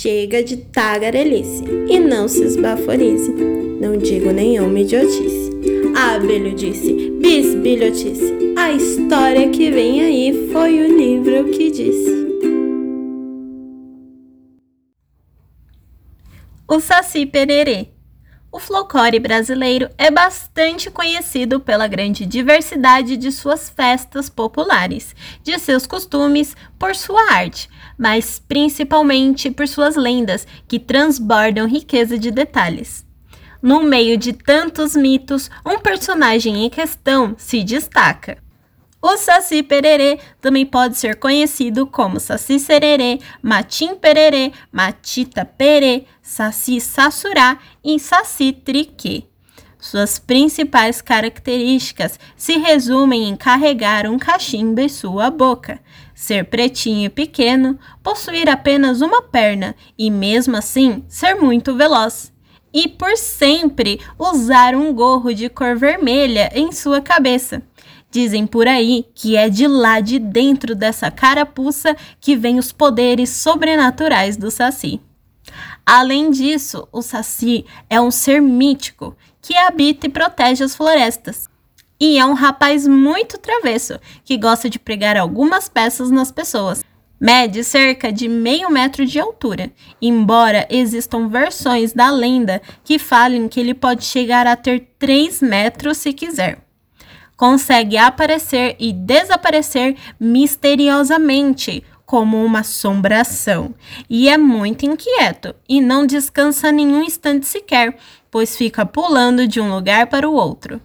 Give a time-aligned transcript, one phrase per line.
[0.00, 3.30] chega de tagarelice e não se esbaforize.
[3.80, 5.50] Não digo nenhuma idiotice.
[5.94, 8.54] Abelho disse, bisbilhotice.
[8.56, 12.20] A história que vem aí foi o livro que disse.
[16.66, 17.88] O Saci Pererê
[18.52, 25.86] o folclore brasileiro é bastante conhecido pela grande diversidade de suas festas populares, de seus
[25.86, 33.06] costumes, por sua arte, mas principalmente por suas lendas, que transbordam riqueza de detalhes.
[33.62, 38.38] No meio de tantos mitos, um personagem em questão se destaca.
[39.02, 46.78] O Saci Pererê também pode ser conhecido como Saci Sererê, Matim Pererê, Matita Perê, Saci
[46.80, 49.24] Sassurá e Saci Triquê.
[49.78, 55.80] Suas principais características se resumem em carregar um cachimbo em sua boca,
[56.14, 62.30] ser pretinho e pequeno, possuir apenas uma perna e, mesmo assim, ser muito veloz.
[62.72, 67.62] E por sempre usar um gorro de cor vermelha em sua cabeça.
[68.10, 73.30] Dizem por aí que é de lá de dentro dessa carapuça que vem os poderes
[73.30, 75.00] sobrenaturais do Saci.
[75.86, 81.48] Além disso, o Saci é um ser mítico que habita e protege as florestas.
[81.98, 86.82] E é um rapaz muito travesso que gosta de pregar algumas peças nas pessoas.
[87.20, 93.60] Mede cerca de meio metro de altura, embora existam versões da lenda que falem que
[93.60, 96.70] ele pode chegar a ter 3 metros se quiser
[97.40, 103.74] consegue aparecer e desaparecer misteriosamente, como uma assombração,
[104.10, 107.96] e é muito inquieto e não descansa nenhum instante sequer,
[108.30, 110.82] pois fica pulando de um lugar para o outro.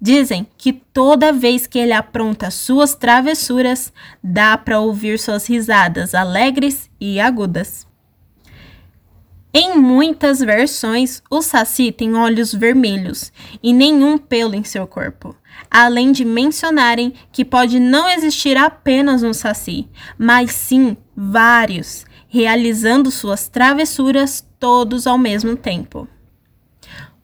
[0.00, 6.88] Dizem que toda vez que ele apronta suas travessuras, dá para ouvir suas risadas alegres
[6.98, 7.86] e agudas.
[9.52, 15.34] Em muitas versões, o Saci tem olhos vermelhos e nenhum pelo em seu corpo,
[15.68, 23.48] além de mencionarem que pode não existir apenas um Saci, mas sim vários, realizando suas
[23.48, 26.08] travessuras todos ao mesmo tempo.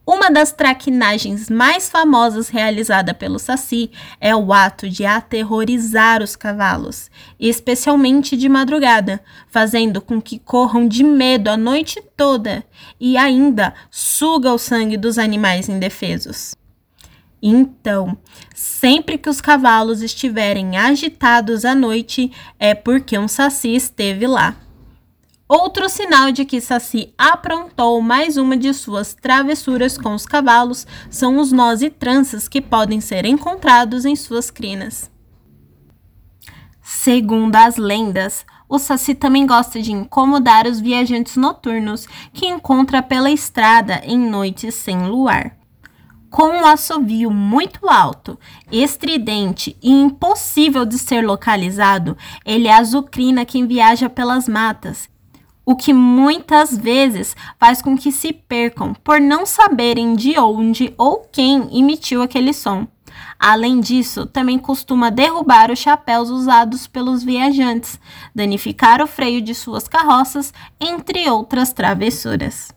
[0.06, 3.90] Uma das traquinagens mais famosas realizada pelo Saci
[4.20, 11.02] é o ato de aterrorizar os cavalos, especialmente de madrugada, fazendo com que corram de
[11.02, 12.64] medo a noite toda
[13.00, 16.54] e ainda suga o sangue dos animais indefesos.
[17.42, 18.16] Então,
[18.54, 22.30] sempre que os cavalos estiverem agitados à noite,
[22.60, 24.54] é porque um saci esteve lá.
[25.48, 31.38] Outro sinal de que Saci aprontou mais uma de suas travessuras com os cavalos são
[31.38, 35.08] os nós e tranças que podem ser encontrados em suas crinas.
[36.82, 43.30] Segundo as lendas, o Saci também gosta de incomodar os viajantes noturnos que encontra pela
[43.30, 45.56] estrada em noites sem luar.
[46.28, 48.36] Com um assovio muito alto,
[48.70, 55.08] estridente e impossível de ser localizado, ele azucrina quem viaja pelas matas
[55.66, 61.28] o que muitas vezes faz com que se percam por não saberem de onde ou
[61.32, 62.86] quem emitiu aquele som.
[63.38, 67.98] Além disso, também costuma derrubar os chapéus usados pelos viajantes,
[68.32, 72.70] danificar o freio de suas carroças, entre outras travessuras.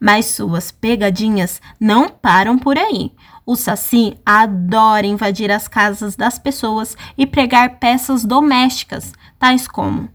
[0.00, 3.12] Mas suas pegadinhas não param por aí.
[3.44, 10.08] O Saci adora invadir as casas das pessoas e pregar peças domésticas, tais como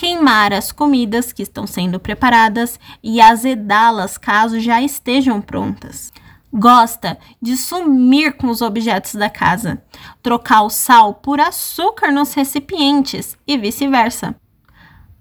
[0.00, 6.10] queimar as comidas que estão sendo preparadas e azedá-las caso já estejam prontas.
[6.50, 9.82] Gosta de sumir com os objetos da casa,
[10.22, 14.34] trocar o sal por açúcar nos recipientes e vice-versa.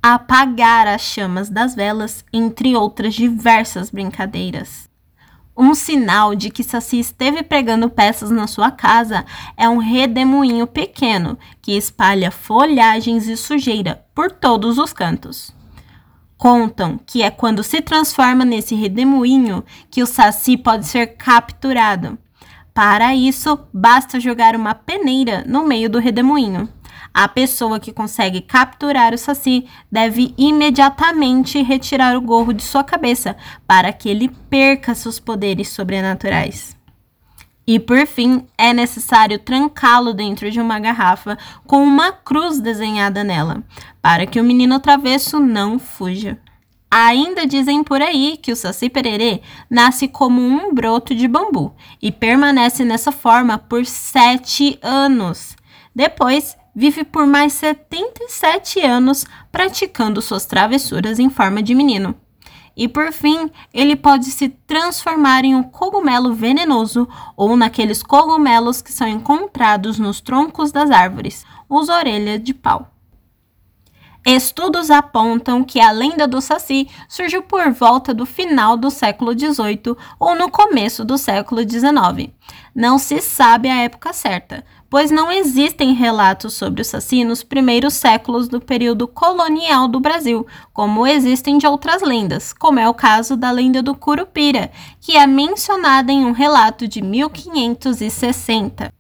[0.02, 4.89] Apagar as chamas das velas, entre outras diversas brincadeiras.
[5.58, 9.26] Um sinal de que Saci esteve pregando peças na sua casa
[9.58, 15.54] é um redemoinho pequeno que espalha folhagens e sujeira por todos os cantos.
[16.38, 22.18] Contam que é quando se transforma nesse redemoinho que o Saci pode ser capturado.
[22.80, 26.70] Para isso, basta jogar uma peneira no meio do redemoinho.
[27.14, 33.36] A pessoa que consegue capturar o Saci deve imediatamente retirar o gorro de sua cabeça
[33.68, 36.78] para que ele perca seus poderes sobrenaturais.
[37.68, 41.38] E por fim, é necessário trancá-lo dentro de uma garrafa
[41.68, 43.62] com uma cruz desenhada nela,
[44.02, 46.40] para que o menino travesso não fuja.
[46.92, 52.12] Ainda dizem por aí que o Saci Pererê nasce como um broto de bambu e
[52.12, 55.56] permanece nessa forma por sete anos.
[55.94, 62.16] Depois vive por mais 77 anos praticando suas travessuras em forma de menino.
[62.76, 68.92] E por fim, ele pode se transformar em um cogumelo venenoso ou naqueles cogumelos que
[68.92, 72.90] são encontrados nos troncos das árvores, os orelhas de pau.
[74.32, 79.98] Estudos apontam que a lenda do Saci surgiu por volta do final do século XVIII
[80.20, 82.32] ou no começo do século XIX.
[82.76, 87.96] Não se sabe a época certa, pois não existem relatos sobre o Saci nos primeiros
[87.96, 93.36] séculos do período colonial do Brasil, como existem de outras lendas, como é o caso
[93.36, 94.70] da lenda do Curupira,
[95.02, 98.99] que é mencionada em um relato de 1560.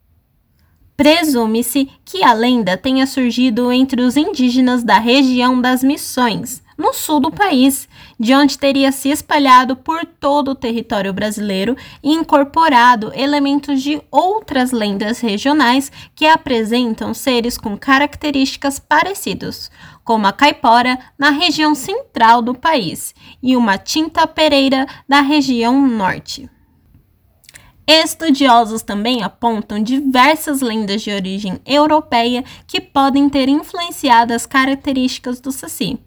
[1.00, 7.22] Presume-se que a lenda tenha surgido entre os indígenas da região das Missões, no sul
[7.22, 7.88] do país,
[8.20, 14.74] de onde teria se espalhado por todo o território brasileiro e incorporado elementos de outras
[14.74, 19.72] lendas regionais que apresentam seres com características parecidas,
[20.04, 26.50] como a caipora na região central do país e uma tinta pereira na região norte.
[27.92, 35.52] Estudiosos também apontam diversas lendas de origem europeia que podem ter influenciado as características do
[35.52, 35.98] saci.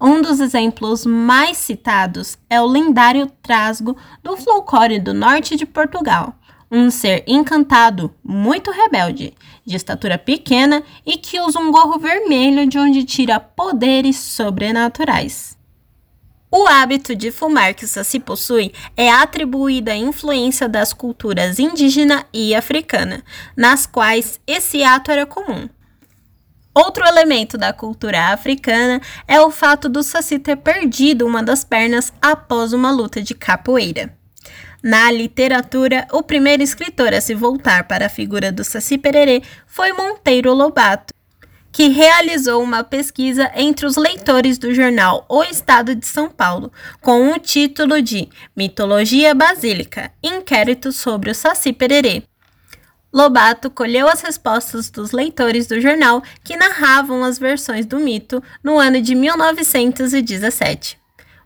[0.00, 6.34] Um dos exemplos mais citados é o lendário trasgo do folclore do norte de Portugal,
[6.70, 12.78] um ser encantado, muito rebelde, de estatura pequena e que usa um gorro vermelho de
[12.78, 15.55] onde tira poderes sobrenaturais.
[16.50, 22.24] O hábito de fumar que o Saci possui é atribuído à influência das culturas indígena
[22.32, 23.22] e africana,
[23.56, 25.68] nas quais esse ato era comum.
[26.72, 32.12] Outro elemento da cultura africana é o fato do Saci ter perdido uma das pernas
[32.22, 34.14] após uma luta de capoeira.
[34.82, 39.92] Na literatura, o primeiro escritor a se voltar para a figura do Saci Pererê foi
[39.92, 41.12] Monteiro Lobato,
[41.76, 47.30] que realizou uma pesquisa entre os leitores do jornal O Estado de São Paulo, com
[47.30, 52.22] o título de Mitologia Basílica Inquérito sobre o Saci Pererê.
[53.12, 58.78] Lobato colheu as respostas dos leitores do jornal que narravam as versões do mito no
[58.78, 60.98] ano de 1917.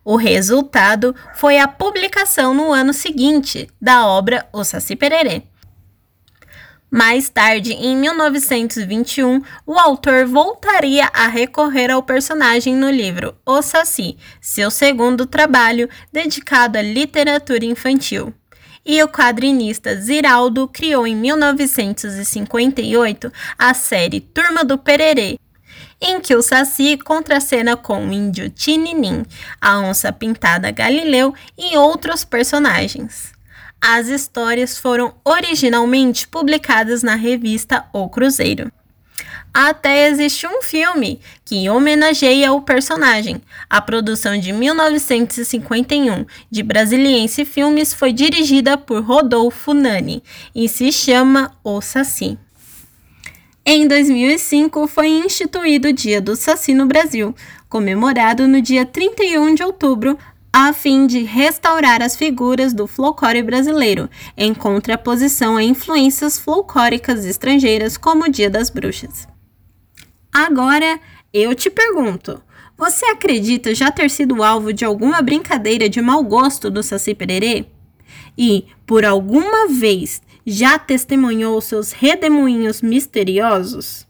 [0.04, 5.49] O resultado foi a publicação no ano seguinte da obra O Saci Pererê.
[6.90, 14.16] Mais tarde, em 1921, o autor voltaria a recorrer ao personagem no livro O Saci,
[14.40, 18.34] seu segundo trabalho dedicado à literatura infantil
[18.84, 25.38] e o quadrinista Ziraldo criou em 1958 a série Turma do Pererê,
[26.00, 29.22] em que o Saci contracena com o índio Tininim,
[29.60, 33.38] a onça pintada Galileu e outros personagens.
[33.80, 38.70] As histórias foram originalmente publicadas na revista O Cruzeiro.
[39.52, 43.40] Até existe um filme que homenageia o personagem.
[43.68, 50.22] A produção de 1951 de Brasiliense Filmes foi dirigida por Rodolfo Nani
[50.54, 52.38] e se chama O Saci.
[53.64, 57.34] Em 2005 foi instituído o Dia do Saci no Brasil,
[57.68, 60.18] comemorado no dia 31 de outubro,
[60.52, 67.96] a fim de restaurar as figuras do folclore brasileiro, em contraposição a influências folclóricas estrangeiras
[67.96, 69.28] como o Dia das Bruxas.
[70.32, 70.98] Agora
[71.32, 72.42] eu te pergunto:
[72.76, 77.66] você acredita já ter sido alvo de alguma brincadeira de mau gosto do Saci Pererê?
[78.36, 84.06] E, por alguma vez, já testemunhou seus redemoinhos misteriosos?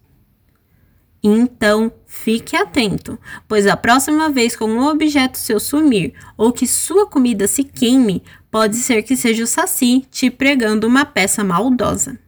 [1.23, 7.07] Então, fique atento, pois a próxima vez que um objeto seu sumir ou que sua
[7.07, 12.19] comida se queime, pode ser que seja o Saci te pregando uma peça maldosa.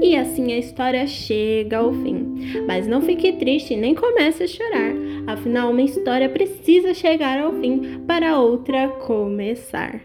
[0.00, 2.64] E assim a história chega ao fim.
[2.66, 4.94] Mas não fique triste nem comece a chorar.
[5.26, 10.00] Afinal, uma história precisa chegar ao fim para outra começar.